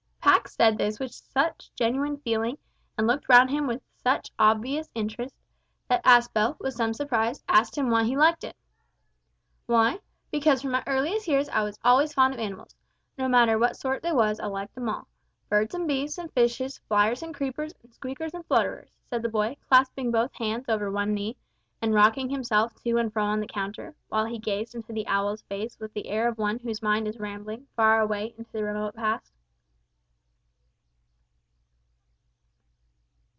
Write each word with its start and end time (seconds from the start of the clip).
Little 0.23 0.39
Pax 0.43 0.55
said 0.55 0.77
this 0.77 0.99
with 0.99 1.11
such 1.13 1.71
genuine 1.75 2.17
feeling, 2.17 2.57
and 2.97 3.05
looked 3.05 3.27
round 3.27 3.49
him 3.51 3.67
with 3.67 3.81
such 3.95 4.31
obvious 4.39 4.89
interest, 4.95 5.35
that 5.89 6.03
Aspel, 6.03 6.57
with 6.59 6.73
some 6.73 6.93
surprise, 6.93 7.43
asked 7.49 7.77
him 7.77 7.89
why 7.89 8.03
he 8.03 8.15
liked 8.15 8.43
it. 8.43 8.55
"Why? 9.65 9.99
because 10.31 10.61
from 10.61 10.71
my 10.71 10.83
earliest 10.87 11.27
years 11.27 11.49
I 11.49 11.57
always 11.59 11.79
was 11.83 12.13
fond 12.13 12.33
of 12.33 12.39
animals. 12.39 12.75
No 13.17 13.27
matter 13.27 13.57
what 13.57 13.75
sort 13.75 14.01
they 14.03 14.13
wos, 14.13 14.39
I 14.39 14.45
liked 14.45 14.77
'em 14.77 14.89
all 14.89 15.07
birds 15.49 15.75
an' 15.75 15.85
beasts 15.85 16.17
an' 16.17 16.29
fishes, 16.29 16.79
flyers 16.87 17.21
and 17.21 17.35
creepers, 17.35 17.73
an' 17.83 17.91
squeakers 17.91 18.33
and 18.33 18.45
flutterers," 18.45 18.89
said 19.09 19.21
the 19.23 19.29
boy, 19.29 19.57
clasping 19.67 20.11
both 20.11 20.33
hands 20.35 20.65
over 20.69 20.89
one 20.91 21.13
knee, 21.13 21.35
and 21.81 21.93
rocking 21.93 22.29
himself 22.29 22.73
to 22.83 22.97
and 22.97 23.11
fro 23.13 23.25
on 23.25 23.41
the 23.41 23.47
counter, 23.47 23.95
while 24.09 24.25
he 24.25 24.39
gazed 24.39 24.75
into 24.75 24.93
the 24.93 25.07
owl's 25.07 25.41
face 25.43 25.77
with 25.79 25.93
the 25.93 26.07
air 26.07 26.27
of 26.27 26.37
one 26.37 26.59
whose 26.59 26.81
mind 26.81 27.07
is 27.07 27.19
rambling 27.19 27.67
far 27.75 27.99
away 27.99 28.33
into 28.37 28.51
the 28.53 28.63
remote 28.63 28.95
past. 28.95 29.33